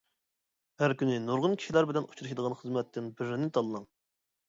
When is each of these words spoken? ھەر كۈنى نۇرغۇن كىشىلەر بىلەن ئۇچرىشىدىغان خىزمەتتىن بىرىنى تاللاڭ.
ھەر 0.83 0.95
كۈنى 1.01 1.19
نۇرغۇن 1.27 1.55
كىشىلەر 1.61 1.89
بىلەن 1.93 2.09
ئۇچرىشىدىغان 2.09 2.59
خىزمەتتىن 2.65 3.15
بىرىنى 3.21 3.55
تاللاڭ. 3.59 3.91